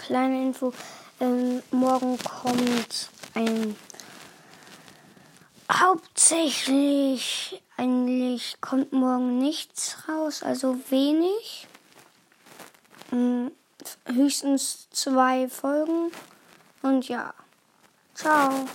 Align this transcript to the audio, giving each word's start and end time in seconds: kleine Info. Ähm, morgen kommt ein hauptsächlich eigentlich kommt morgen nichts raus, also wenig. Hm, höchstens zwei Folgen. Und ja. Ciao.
kleine 0.00 0.42
Info. 0.42 0.72
Ähm, 1.20 1.62
morgen 1.70 2.18
kommt 2.18 3.10
ein 3.34 3.76
hauptsächlich 5.70 7.62
eigentlich 7.76 8.60
kommt 8.60 8.92
morgen 8.92 9.38
nichts 9.38 9.96
raus, 10.08 10.42
also 10.42 10.78
wenig. 10.90 11.66
Hm, 13.10 13.52
höchstens 14.06 14.88
zwei 14.90 15.48
Folgen. 15.48 16.10
Und 16.82 17.08
ja. 17.08 17.32
Ciao. 18.14 18.66